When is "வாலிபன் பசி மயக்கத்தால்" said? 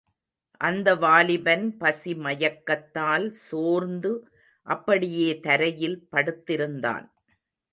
0.95-3.27